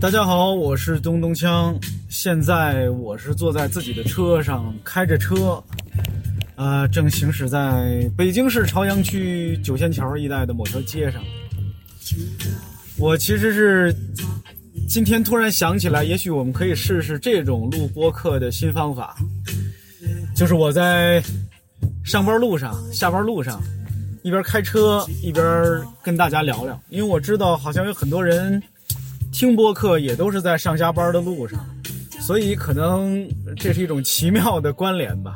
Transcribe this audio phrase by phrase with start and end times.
[0.00, 1.74] 大家好，我是东东锵。
[2.08, 5.60] 现在我是坐在自己的车上，开着车，
[6.54, 11.20] 呃，正行驶在北京市朝阳区九仙桥一带的某条街上。
[12.96, 13.92] 我其实是
[14.88, 19.16] 今天突然想起来，也许我们可以试试这种录播客的新方法，
[20.32, 21.20] 就是我在
[22.04, 23.60] 上班路上、下班路上，
[24.22, 25.44] 一边开车一边
[26.04, 28.62] 跟大家聊聊，因为我知道好像有很多人。
[29.32, 31.64] 听播客也都是在上下班的路上，
[32.20, 35.34] 所以可能这是一种奇妙的关联吧。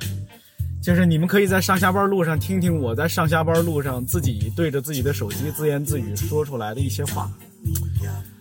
[0.82, 7.30] 就是你们可以在上下班路上听听我在上下班路上自己对着自己的手机自言自语说出来的一些话。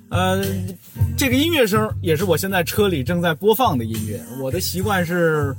[0.10, 0.44] 呃，
[1.16, 4.20] 这个音乐声也是我现在车里正在播放的音乐。
[4.42, 5.56] 我的习惯是，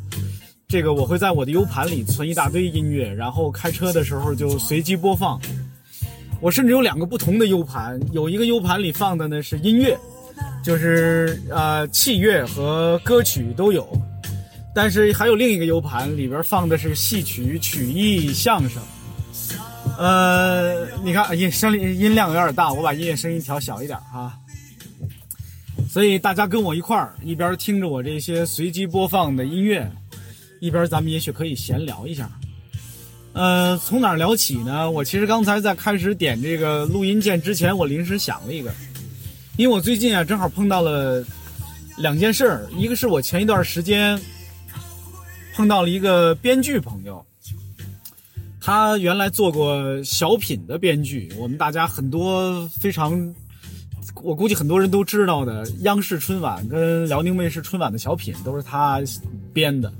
[0.66, 5.40] 这个我会在我的 U 盘里存一大堆音乐，然后开车的时候就随机播放。
[6.42, 9.96] 我甚至有两个不同的 U 盘，有一个 U 盘里放的呢是音乐，
[10.60, 13.88] 就是呃器乐和歌曲都有，
[14.74, 18.82] 但是还有另一个 U 盘里边放的是戏曲、曲艺、相声。
[19.96, 24.34] 呃，你看音声音量有点大，我把音乐声音调小一点啊。
[25.88, 29.88] 所以大家跟我一块儿，一边听着我这些随机播放的音乐，
[30.60, 32.28] 一边咱们也许可以闲聊一下。
[33.34, 34.90] 呃，从哪聊起呢？
[34.90, 38.70] 我其实刚才在开始点这个录音键之前，我临时想了一个，
[39.56, 41.24] 因为我最近啊正好碰到了
[41.96, 44.20] 两件事儿，一个是我前一段时间
[45.54, 47.24] 碰到了一个编剧朋友，
[48.60, 53.34] 他原来做过小品的编剧，我们大家很多非常，
[54.22, 59.00] 我估计很多人都知道的，央视春晚跟辽宁卫视春晚的小品都是他
[59.54, 59.90] 编的，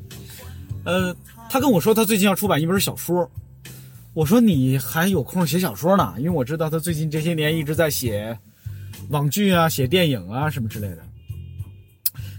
[0.85, 1.17] 呃。
[1.53, 3.31] 他跟我说，他最近要出版一本小说。
[4.15, 6.15] 我说你还有空写小说呢？
[6.17, 8.35] 因为我知道他最近这些年一直在写
[9.11, 11.03] 网剧啊、写电影啊什么之类的。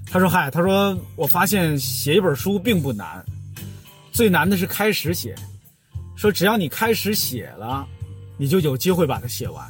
[0.07, 3.23] 他说：“嗨，他说我发现写一本书并不难，
[4.11, 5.35] 最难的是开始写。
[6.15, 7.87] 说只要你开始写了，
[8.35, 9.63] 你就有机会把它写完。”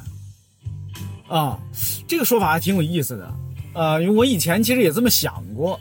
[1.28, 1.60] 啊，
[2.08, 3.34] 这个说法还挺有意思的。
[3.74, 5.78] 呃，因为我以前其实也这么想过。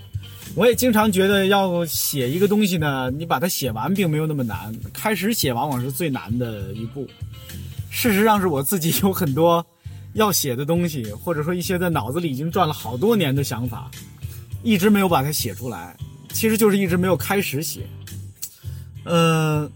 [0.56, 7.08] 我也经常觉得，要写一个东西呢，你把它写完并没有那么难，开始写往往是最难的一步。
[7.90, 9.66] 事实上，是我自己有很多
[10.14, 13.90] 要写的东西，或者说一些在脑子里已经转了好多年的想法，
[14.62, 15.98] 一直没有把它写出来，
[16.32, 17.82] 其实就是一直没有开始写。
[19.06, 19.68] 呃，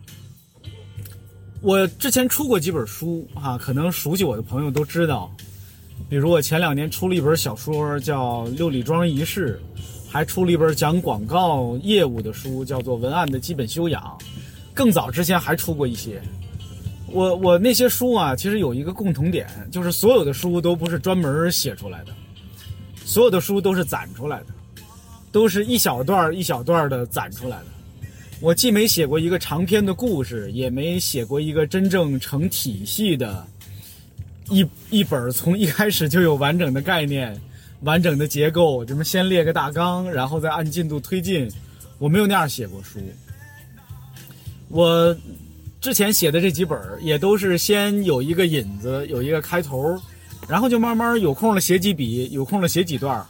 [1.62, 5.32] 我之前出过几本书哈，可能熟悉我的朋友都知道，
[6.08, 9.60] 比如我前两年出了一本小说，叫《六里庄遗事》。
[10.10, 14.02] 还出了一本讲广告业务的书，叫做《文案的基本修养》。
[14.74, 16.22] 更早之前还出过一些。
[17.10, 22.12] 我我那些书啊，其实有一个共同点，就是所有的书都不是专门写出来的，
[23.06, 24.48] 所有的书都是攒出来的，
[25.32, 27.66] 都是一小段一小段的攒出来的。
[28.40, 33.48] 我既没写过一个长篇的故事，也没写过一个真正成体系的，
[34.50, 37.40] 一一本从一开始就有完整的概念。
[37.82, 41.50] 完整的结构，什么先列个大纲，然后再按进度推进？
[42.00, 43.00] 我没有那样写过书。
[44.70, 45.16] 我
[45.80, 50.00] 之前写的这几本也都是先有一个引子，有一个开头，
[50.48, 53.26] 然后就慢慢有空了写几笔，有空了写几段，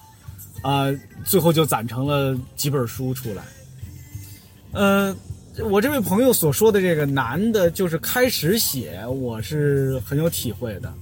[0.62, 0.88] 啊，
[1.26, 3.44] 最后就攒成了几本书出来。
[4.72, 5.16] 呃，
[5.70, 10.94] 我这位朋友所说的这个难的，就是开始写，我是很有体会的。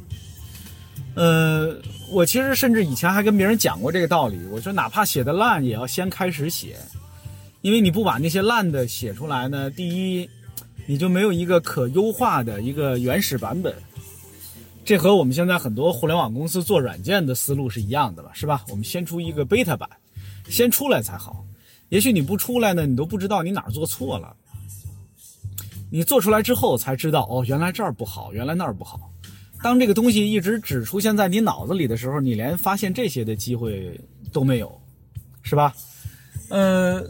[1.16, 1.76] 呃，
[2.12, 4.38] 我其实甚至以前还跟别人讲过这个道理。
[4.52, 6.78] 我说，哪怕写的烂，也要先开始写，
[7.62, 10.30] 因为你不把那些烂的写出来呢，第一，
[10.86, 13.74] 你就没有一个可优化的一个原始版本。
[14.84, 18.64] 这和我们现在很多互联网公司做软件的思路是一样的了，是吧？
[18.70, 19.90] 我们先出一个 beta 版，
[20.50, 21.44] 先出来才好。
[21.90, 24.36] 也许你不出来呢，你都不知道你哪儿做错了。
[25.90, 29.10] 你做出来之后才知道，哦，原来这儿不好，原来那儿不好。
[29.64, 34.00] 当这个东西一直只出现在你脑子里的时候，你连发现这些的机会
[34.32, 34.80] 都没有，
[35.42, 35.74] 是吧？
[36.50, 37.04] 呃，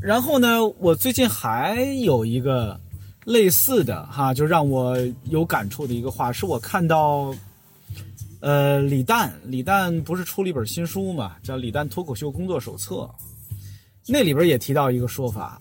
[0.00, 2.80] 然后呢，我最近还有一个
[3.26, 7.34] 类似的哈，就让我有感触的一个话，是我看到，
[8.40, 12.94] 呃，李诞，李诞不是出了一本新书嘛，叫《李诞脱口秀工作手册》，
[14.06, 15.60] 那里边也提到一个说法，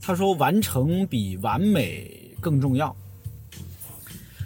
[0.00, 2.10] 他说完成比完美
[2.40, 2.94] 更重要。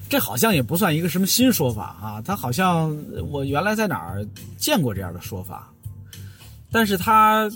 [0.09, 2.97] 这好像也不算一个什么新说法啊，他好像
[3.31, 4.25] 我原来在哪儿
[4.57, 5.73] 见过这样的说法，
[6.71, 7.51] 但是他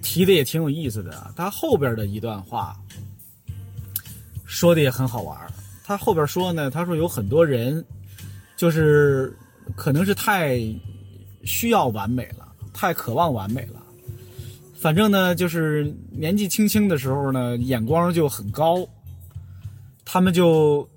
[0.00, 1.32] 提的也挺有意思的。
[1.36, 2.74] 他后边的一段话
[4.46, 5.36] 说的也很好玩
[5.84, 7.84] 他后边说呢，他说有很多人
[8.56, 9.36] 就是
[9.76, 10.60] 可能是太
[11.44, 13.82] 需要完美了，太渴望完美了。
[14.78, 18.88] 反正呢，就是年纪轻轻的时候呢，眼光就很高，
[20.04, 20.88] 他们就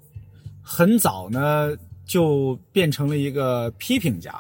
[0.64, 1.76] 很早呢
[2.06, 4.34] 就变成了一个批评家，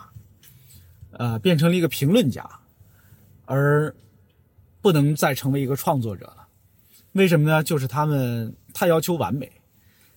[1.12, 2.50] 呃，变成了一个评论家，
[3.46, 3.94] 而
[4.81, 6.48] 不能再成为一个创作者了。
[7.12, 7.62] 为什么呢？
[7.62, 9.52] 就是他们太要求完美。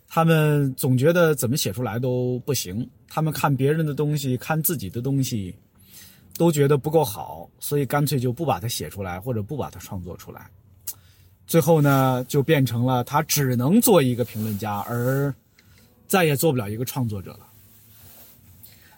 [0.09, 5.55] 他们总觉得怎么写出来都不行，他们看别人的东西，看自己的东西，
[6.39, 10.49] 都觉得不够好，所以干脆就不把它写出来，或者不把它创作出来。
[11.45, 15.35] 最后呢，就变成了他只能做一个评论家，而
[16.07, 17.47] 再也做不了一个创作者了。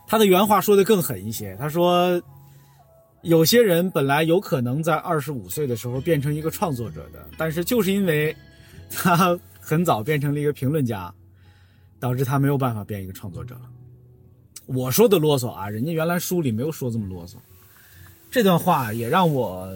[0.06, 2.22] 他的原话说的更狠一些，他说
[3.22, 8.36] ：“有些人本来有可能在二十五岁的时候变成一个创作者的，但是就是因为
[8.90, 11.12] 他。”很早变成了一个评论家，
[12.00, 13.68] 导致他没有办法变一个创作者了。
[14.64, 17.34] 我说的啰嗦啊，人家原来书里没有说这么啰嗦。
[18.30, 19.70] 这段话也让我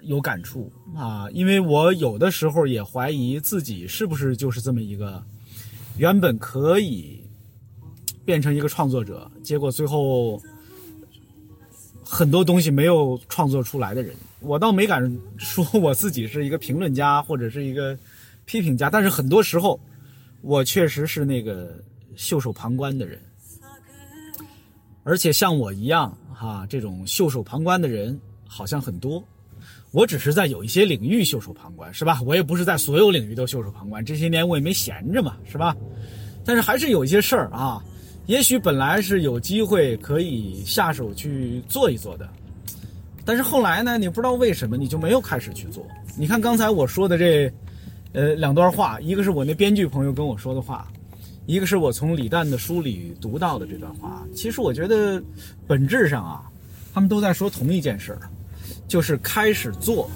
[0.00, 5.22] 有感触啊，因为我有的时候也怀疑自己是不是就是这么一个
[5.98, 7.20] 原本可以
[8.24, 10.40] 变成一个创作者，结果最后
[12.04, 14.14] 很多东西没有创作出来的人。
[14.40, 17.98] 我倒没敢说我自己是一个评论家或者是一个。
[18.48, 19.80] 批评家，但是很多时候，
[20.40, 21.82] 我确实是那个
[22.14, 23.18] 袖手旁观的人，
[25.02, 28.16] 而且像我一样哈，这种袖手旁观的人
[28.46, 29.20] 好像很多。
[29.96, 32.20] 我只是在有一些领域袖手旁观，是吧？
[32.26, 34.04] 我也不是在所有领域都袖手旁观。
[34.04, 35.74] 这些年我也没闲着嘛，是吧？
[36.44, 37.82] 但是还是有一些事儿啊，
[38.26, 42.28] 也许本来是有机会可以下手去做一做的，
[43.24, 45.82] 但是后来呢，你不知道为什么你就没有开始去做。
[46.14, 47.50] 你看刚才我说的这。
[48.12, 50.90] 呃，两段话，一个是我那编剧朋友跟我说的话，
[51.44, 54.26] 一个是我从李诞的书里读到的这段话。
[54.34, 55.22] 其实我觉得，
[55.66, 56.48] 本质上啊，
[56.94, 58.20] 他们都在说同一件事儿，
[58.86, 60.10] 就是开始做，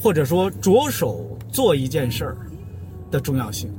[0.00, 2.36] 或者说着手做一件事儿
[3.10, 3.70] 的重要性。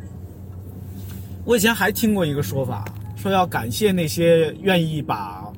[1.44, 2.86] 我以前还听过一个说法，
[3.16, 5.52] 说要感谢那些愿意把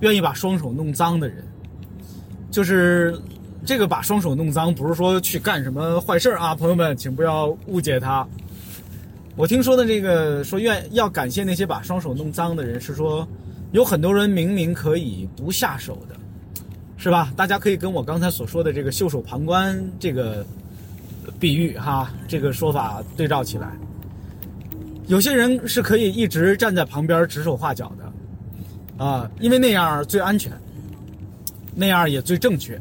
[0.00, 1.44] 愿意把双手弄脏的人，
[2.50, 3.20] 就是。
[3.62, 8.26] 这个把双手弄脏，不是说去干什么坏事啊，朋友们，请不要误解他。
[9.36, 13.28] 我听说的这个说愿要感谢那些把双手弄脏的人，是说
[13.72, 16.16] 有很多人明明可以不下手的，
[17.00, 17.32] 是吧？
[17.34, 20.44] 大家可以跟我刚才所说的这个袖手旁观这个
[21.40, 23.72] 比喻哈，这个说法对照起来，
[25.06, 30.52] 有些人是可以一直站在旁边指手画脚的啊，因为那样最安全，
[31.74, 32.78] 那样也最正确。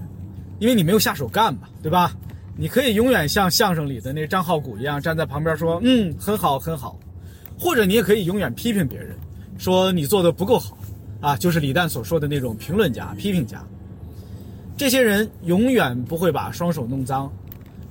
[0.60, 2.12] 因为你没有下手干嘛，对吧？
[2.58, 7.00] 你可以永远像相声里的那张浩古一样站在旁边说：“嗯，很好，很好。”
[7.58, 9.16] 或者你也可以永远批评别人，
[9.58, 10.78] 说你做的不够好，
[11.22, 13.66] 啊，就是李诞所说的那种评论家、批评家。
[14.80, 17.30] 这些人永远不会把双手弄脏，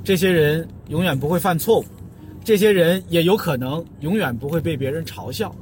[0.03, 1.85] 这些人永远不会犯错误，
[2.43, 5.55] 这些人也有可能永远不会被别人嘲笑。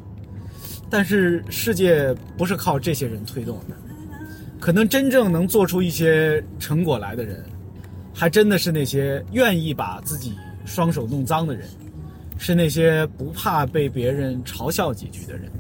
[0.89, 3.75] 但是世界不是靠这些人推动的。
[4.61, 7.45] 可能真正能做出一些成果来的人，
[8.15, 10.33] 还真的是那些愿意把自己
[10.65, 11.67] 双手弄脏的人，
[12.39, 15.51] 是那些不怕被别人嘲笑几句的人，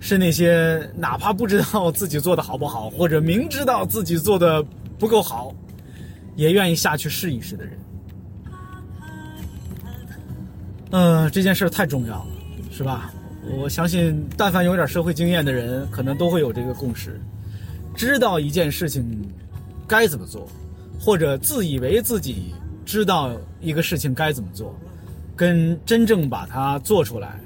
[0.00, 4.64] 是那些哪怕不知道自己做的好不好，或者明知道自己做的
[4.98, 5.54] 不够好，
[6.36, 7.78] 也愿意下去试一试的人。
[10.90, 12.30] 嗯，这件事太重要了，
[12.70, 13.12] 是吧？
[13.56, 17.20] 我相信，但凡有点社会经验的人，可能都会有这个共识。
[17.94, 19.26] 知道一件事情
[19.86, 20.46] 该怎么做，
[21.00, 24.74] 或者自以为自己知道一个事情该怎么做，
[25.34, 27.40] 跟真正把它做出来，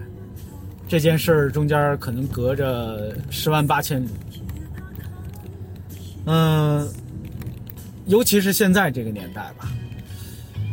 [0.88, 4.09] 这件事儿中间可能隔着十万八千里。
[6.26, 6.88] 嗯，
[8.06, 9.68] 尤其是现在这个年代吧，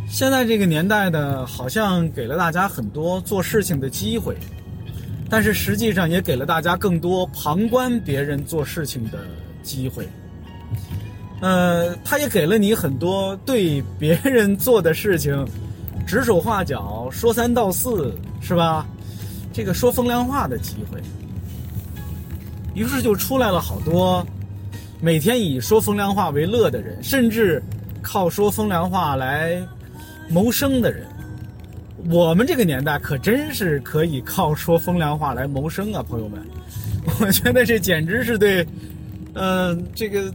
[0.10, 4.36] 现在这个年代呢，好像给了大家很多做事情的机会，
[5.30, 9.20] 但是实际上也给了大家更多旁观别人做事情的。
[9.62, 10.08] 机会，
[11.42, 15.46] 呃，他也给了你很多对别人做的事情
[16.08, 18.88] 指手画脚、说三道四，是吧？
[19.54, 21.00] 这个说风凉话的机会，
[22.74, 24.26] 于是就出来了好多
[25.02, 27.62] 每天以说风凉话为乐的人，甚至
[28.02, 29.62] 靠说风凉话来
[30.30, 31.08] 谋生的人。
[32.10, 36.42] 我们这个年代可真是可以靠说风凉话来谋生啊，朋友们！
[37.22, 38.66] 我觉得这简直是对。
[39.36, 40.34] 嗯，这个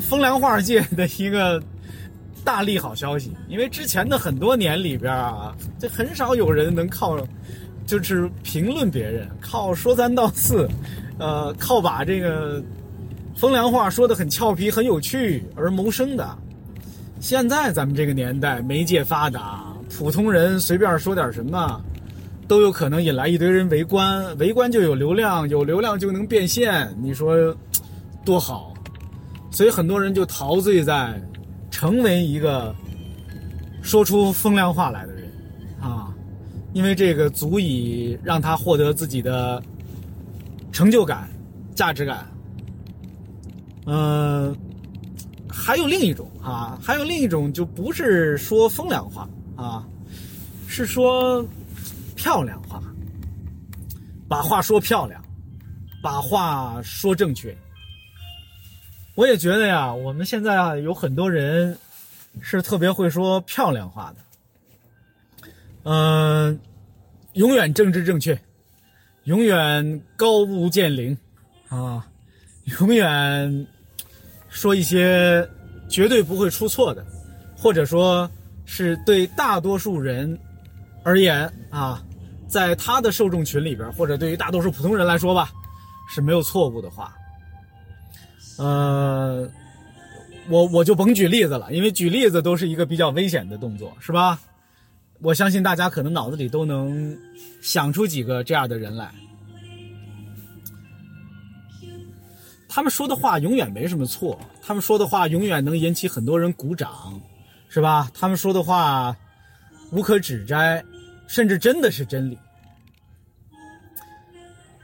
[0.00, 1.60] 风凉话界的一个
[2.44, 7.18] 大利好消息，因为之前的很多年里边啊，这很少有人能靠，
[7.86, 10.68] 就是评论别人，靠说三道四，
[11.18, 12.62] 呃，靠把这个
[13.34, 16.38] 风凉话说的很俏皮、很有趣而谋生的。
[17.20, 21.80] 现在咱们这个年代，媒介发达，普通人随便说点什么，
[22.46, 27.34] 都有可能引来一堆人围观，围观就有流量，有流量就能变现，你说
[28.24, 28.72] 多好？
[29.50, 31.20] 所以很多人就陶醉在
[31.70, 32.74] 成为一个
[33.82, 35.24] 说出风凉话来的人
[35.80, 36.14] 啊，
[36.72, 39.62] 因为这个足以让他获得自己的
[40.72, 41.28] 成就感、
[41.74, 42.26] 价值感。
[43.86, 44.56] 嗯。
[45.56, 49.26] 还有另一种啊，还有另一种就不是说风凉话
[49.56, 49.86] 啊，
[50.66, 51.46] 是说
[52.16, 52.82] 漂亮话，
[54.28, 55.24] 把话说漂亮，
[56.02, 57.56] 把话说正确。
[59.14, 61.78] 我也觉得呀，我们现在啊有很多人
[62.40, 65.48] 是特别会说漂亮话的，
[65.84, 66.60] 嗯，
[67.34, 68.38] 永远政治正确，
[69.22, 71.16] 永远高屋建瓴
[71.68, 72.06] 啊，
[72.80, 73.66] 永远。
[74.54, 75.46] 说一些
[75.88, 77.04] 绝对不会出错的，
[77.56, 78.30] 或者说
[78.64, 80.38] 是对大多数人
[81.02, 82.00] 而言啊，
[82.46, 85.50] 在他的受众群里边，或者对于大多数普通人来说吧，
[86.14, 87.12] 是没有错误的话。
[88.58, 89.50] 呃，
[90.48, 94.40] 我我就甭举例子了，因为举例子都是一个比较危险的动作，是吧？
[95.20, 97.16] 我相信大家可能脑子里都能
[97.60, 99.12] 想出几个这样的人来。
[102.68, 107.20] 他们说的话永远没什么错，他们说的话永远能引起很多人鼓掌，
[107.68, 108.10] 是吧？
[108.14, 109.16] 他们说的话
[109.92, 110.84] 无可指摘，
[111.26, 112.38] 甚至真的是真理。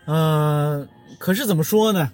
[0.07, 2.13] 嗯，可是怎么说呢？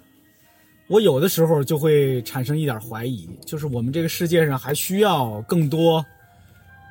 [0.87, 6.05] 我有的时候就会产生一点怀疑，就是我们这个世界上还需要更多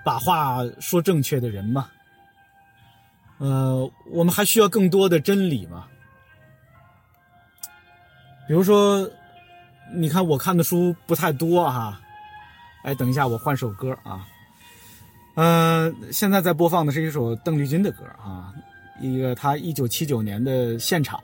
[0.04, 1.88] 把话说正确的人吗？
[3.38, 5.86] 呃，我们还需要更多的真理吗？
[8.46, 9.08] 比如说，
[9.92, 12.00] 你看我看的书不太多哈，
[12.84, 14.24] 哎，等一下我换首歌啊，
[15.34, 18.54] 嗯，现在在播放的是一首邓丽君的歌啊，
[19.00, 21.20] 一个她一九七九年的现场，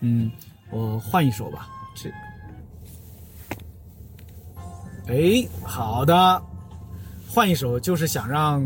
[0.00, 0.30] 嗯，
[0.70, 2.10] 我换一首吧，这，
[5.06, 6.42] 哎，好的，
[7.28, 8.62] 换一首就是想让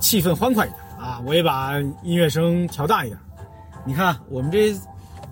[0.00, 0.80] 气氛欢快一点。
[0.98, 3.16] 啊，我也把音乐声调大一点，
[3.84, 4.74] 你看我们这。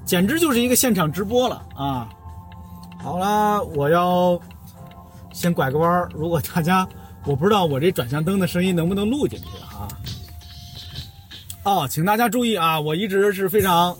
[0.07, 2.09] 简直就是一个现场直播了啊！
[3.03, 4.41] 好了，我要
[5.33, 6.09] 先拐个弯儿。
[6.15, 6.87] 如果大家，
[7.25, 9.89] 我不知道我这转向灯的声音能不能录进去啊？
[11.65, 12.79] 哦，请大家注意啊！
[12.79, 13.97] 我一直是非常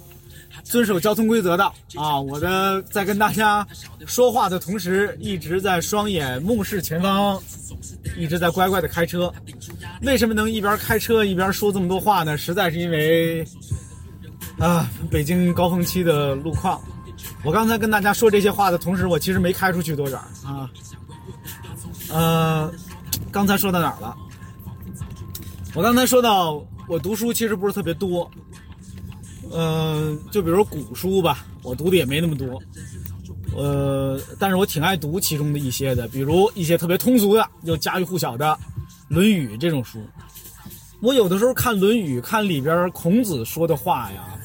[0.63, 1.65] 遵守交通规则的
[1.97, 2.21] 啊！
[2.21, 3.67] 我的在跟大家
[4.07, 7.43] 说话的同时，一直在双眼目视前方，
[8.17, 9.33] 一直在乖乖的开车。
[10.03, 12.39] 为什么能一边开车一边说这么多话呢？
[12.39, 13.45] 实在是因为。
[14.59, 16.81] 啊，北京高峰期的路况。
[17.43, 20.71] 我刚才跟大家说这些话的同时，我其实没开出去多远啊。
[22.11, 22.73] 呃，
[23.31, 24.17] 刚才说到哪儿了？
[25.75, 28.31] 我刚才说到我读书其实不是特别多。
[29.53, 32.61] 嗯，就比如古书吧，我读的也没那么多。
[33.55, 38.47] 呃，但是我挺爱读其中的一些的，比如一些特别通俗的、又家喻户晓的
[39.09, 40.05] 《论语》这种书。
[41.01, 44.36] 我有的时候看《论语》，看里边孔子说的话呀。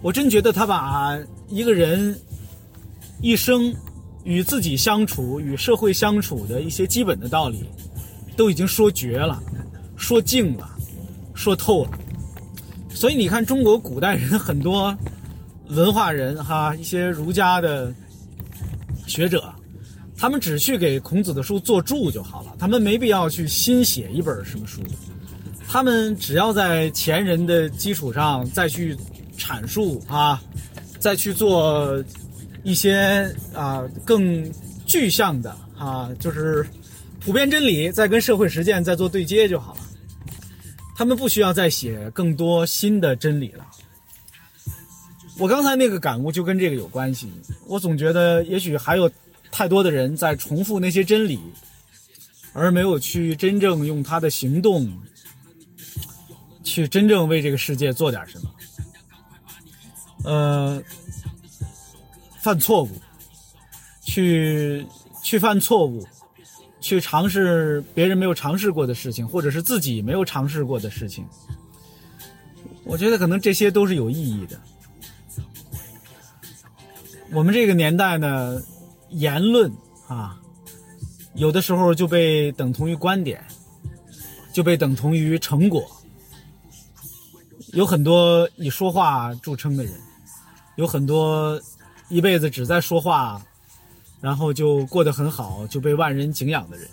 [0.00, 2.16] 我真觉得他把一个人
[3.20, 3.74] 一生
[4.22, 7.64] 与自己相处、与社会相处的一些基本的道理，
[8.36, 9.42] 都已经说绝了、
[9.96, 10.70] 说尽了、
[11.34, 11.90] 说透了。
[12.90, 14.96] 所以你看，中国古代人很多
[15.68, 17.92] 文化人哈，一些儒家的
[19.06, 19.52] 学者，
[20.16, 24.80] 他们只去给孔子的书做注就好了，他们没必要去新写一本什么书，
[25.68, 28.96] 他们只要在前人的基础上再去。
[29.38, 30.42] 阐述啊，
[30.98, 32.04] 再去做
[32.64, 34.52] 一些啊更
[34.84, 36.66] 具象的啊，就是
[37.20, 39.80] 普遍真理，再跟社会实践再做对接就好了。
[40.96, 43.64] 他们不需要再写更多新的真理了。
[45.38, 47.30] 我刚才那个感悟就跟这个有关系。
[47.68, 49.08] 我总觉得，也许还有
[49.52, 51.38] 太多的人在重复那些真理，
[52.52, 54.90] 而没有去真正用他的行动
[56.64, 58.50] 去真正为这个世界做点什么。
[60.24, 60.82] 呃，
[62.40, 62.90] 犯错误，
[64.02, 64.86] 去
[65.22, 66.06] 去犯错误，
[66.80, 71.26] 去尝试别人没有尝试过的事情，或者是自己没有尝试过的事情，
[72.84, 74.60] 我觉得可能这些都是有意义的。
[77.30, 78.60] 我们这个年代呢，
[79.10, 79.72] 言论
[80.08, 80.40] 啊，
[81.34, 83.44] 有的时候就被等同于观点，
[84.52, 85.88] 就被等同于成果，
[87.72, 89.92] 有很多以说话著称的人。
[90.78, 91.60] 有很多
[92.08, 93.42] 一辈子只在说话，
[94.20, 96.88] 然后就过得很好，就被万人敬仰的人。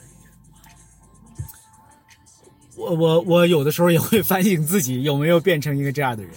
[2.75, 6.34] 我我我有的时候也会反省自己有没有变成一个这样的人。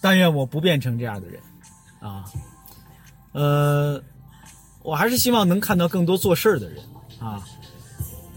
[0.00, 1.40] 但愿我不变成这样的人，
[2.00, 2.24] 啊，
[3.30, 4.02] 呃，
[4.82, 6.84] 我还是希望能看到更多做事儿的人
[7.20, 7.42] 啊。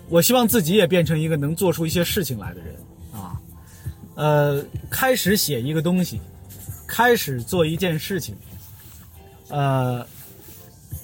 [0.07, 2.75] 我希望自己也变成一个能做出一些事情来的人
[3.11, 3.41] 啊。
[4.13, 6.21] 呃，开始写一个东西，
[6.87, 8.35] 开始做一件事情，
[9.49, 10.05] 呃，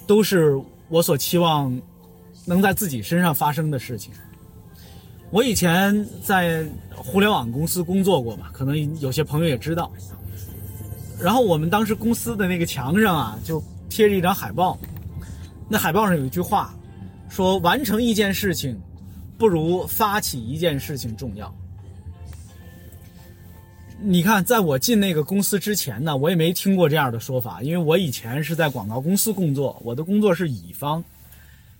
[0.06, 1.78] 都是我所期望
[2.46, 4.10] 能在自己身上发生的事情。
[5.30, 6.64] 我以前在
[6.96, 9.92] 互联网公司工作过嘛，可能有些朋友也知道。
[11.20, 14.78] 然后我们当时公司的那个墙上啊，就贴着一张海报，
[15.68, 16.74] 那海报上有一句话，
[17.28, 18.80] 说完成一件事情，
[19.38, 21.54] 不如发起一件事情重要。
[24.00, 31.02] 你看，在我进那个公司之前呢，我也没听过这样的说法，因为我以前是在广告公司工作，我的工作是乙方，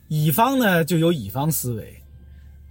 [0.09, 1.95] 乙方呢就有乙方思维，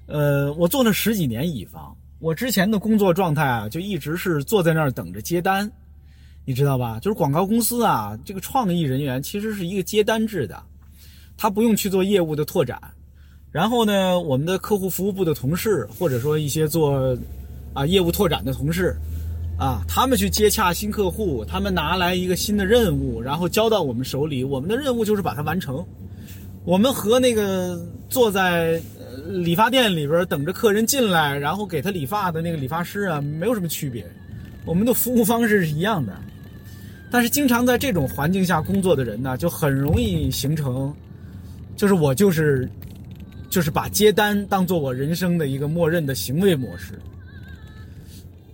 [0.07, 5.69] 呃，我做了十几年乙方，我之前的工作状态啊，就一直是坐在那儿等着接单。
[6.45, 6.99] 你知道吧？
[6.99, 10.61] 就是广告公司啊，这个创意人员其实是一个接单制的，
[11.37, 12.81] 他不用去做业务的拓展。
[13.49, 17.17] 然后呢，我们的客户服务部的同事，或者说一些做
[17.73, 18.93] 啊业务拓展的同事，
[19.57, 25.85] 啊，他们去接洽新客户，他们拿来一个新的任务，然后交到我们手里，我们的任务就是把它完成。
[26.65, 27.79] 我们和那个
[28.09, 28.81] 坐在
[29.27, 34.05] 理发店里边等着客人进来，然后给他理发的那个理发师啊，没有什么区别，
[34.65, 36.13] 我们的服务方式是一样的。
[37.11, 40.93] 但是经常在这种环境下工作的人呢，就很容易形成，
[41.75, 42.67] 就是我就是，
[43.49, 46.99] 就是把接单当做我人生的一个默认的行为模式。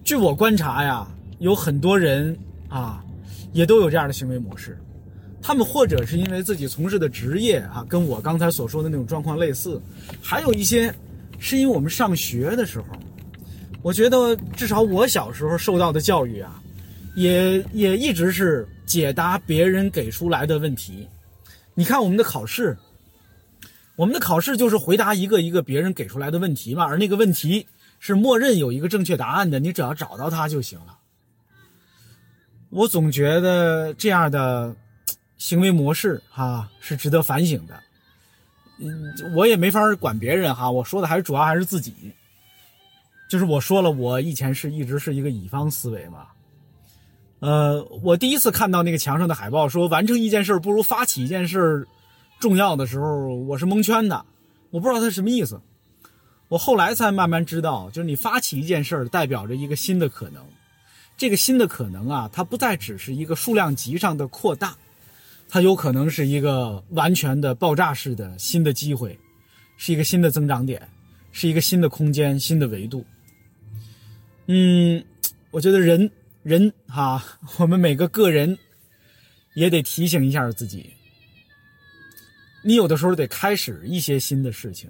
[0.10, 2.36] 据我观察呀，有很多人
[2.68, 3.06] 啊，
[3.54, 4.76] 也都有这样的行为模式。
[5.40, 9.80] 他们或者是因为自己从事的职业啊，跟我刚才所说的那种状况类似，
[10.20, 10.92] 还有一些
[11.38, 12.88] 是因为我们上学的时候，
[13.84, 16.60] 我觉得至少我小时候受到的教育啊。
[17.16, 21.08] 也也一直是解答别人给出来的问题。
[21.76, 22.76] 你看我们的考试，
[23.96, 27.68] 我们的考试就是回答一个一个别人给出来的问题嘛，而那个问题
[28.00, 30.98] 是默认有一个正确答案的，你只要找到它就行了。
[32.70, 34.76] 我总觉得这样的
[35.38, 37.80] 行为模式哈是值得反省的。
[38.80, 41.94] 嗯，我也没法管别人哈，我说的还是主要还是自己。
[43.30, 46.28] 就是我说了，我以前是一直是一个乙方思维嘛。
[47.40, 51.88] 呃，我第一次看到那个墙上的海报说“完成一件事不如发起一件事
[52.40, 54.26] 重要的时候”，我是蒙圈的，
[54.72, 55.62] 我不知道它什么意思。
[56.50, 60.44] 我后来才慢慢知道，就是你发起一件事代表着一个新的可能。
[61.16, 64.76] 这个新的可能啊，它不再只是一个数量级上的扩大，
[65.48, 69.18] 它有可能是一个完全的爆炸式的新的机会，
[69.78, 70.82] 是一个新的增长点，
[71.32, 73.06] 是一个新的空间、新的维度。
[74.48, 75.04] 嗯，
[75.52, 76.12] 我觉得人。
[76.42, 77.22] 人哈，
[77.58, 78.58] 我们每个个人
[79.56, 80.90] 也得提醒一下自己，
[82.64, 84.90] 你有的时候得开始一些新的事情，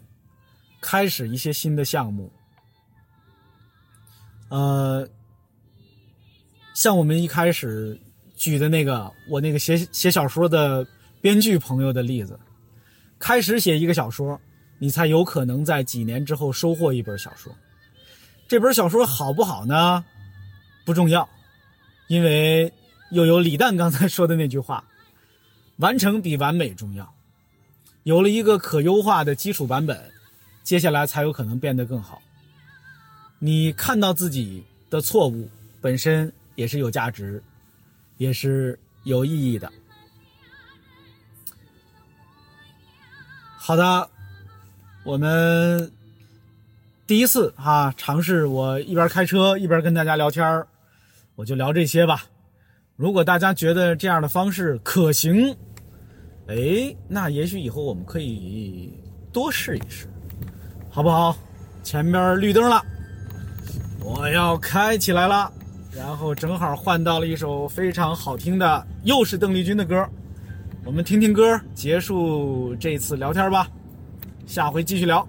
[0.81, 2.31] 开始一些新的项目。
[4.49, 5.07] 呃，
[6.73, 7.99] 像我们一开始
[8.35, 10.87] 举的那个我那个写写小说的
[11.21, 12.39] 编剧朋友的例子，
[13.19, 14.39] 开始写一个小说，
[14.77, 17.53] 你才有可能在几年之后收获一本小说。
[18.47, 20.03] 这本小说好不好呢？
[20.85, 21.29] 不重要。
[22.07, 22.73] 因为
[23.11, 24.83] 又有李诞刚才说的那句话，
[25.77, 27.13] 完成比完美重要。
[28.01, 30.11] 有了一个可优化的基础版本，
[30.63, 32.21] 接下来才有可能变得更好。
[33.39, 35.49] 你看到自己的错误
[35.81, 37.41] 本身也是有价值，
[38.17, 39.71] 也是有意义的。
[43.57, 44.09] 好的，
[45.03, 45.91] 我们
[47.07, 50.65] 第一次哈尝试，我一边开车一边跟大家聊天。
[51.35, 52.25] 我就聊这些吧。
[52.97, 55.55] 如果大家觉得这样的方式可行，
[56.47, 58.93] 哎，那也许以后我们可以
[59.31, 60.09] 多试一试，
[60.89, 61.35] 好不好？
[61.83, 62.83] 前面绿灯了，
[64.03, 65.51] 我要开起来了。
[65.91, 70.07] 然后正好换到了一首非常好听的，又是邓丽君的歌。
[70.85, 73.67] 我们听听歌，结束这次聊天吧。
[74.45, 75.27] 下回继续聊。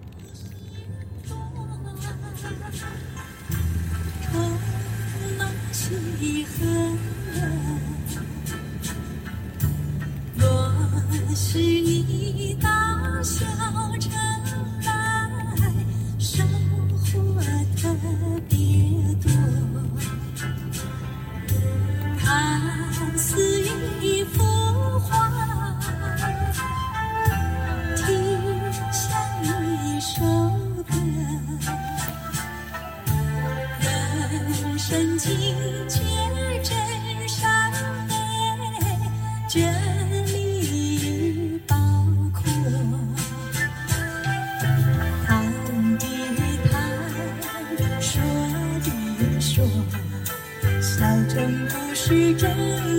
[52.11, 52.90] 去证。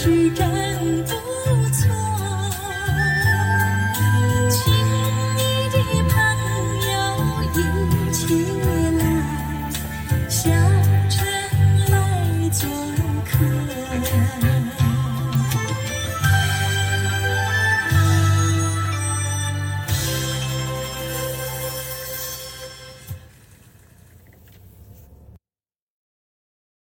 [0.00, 0.79] 真不虚，真不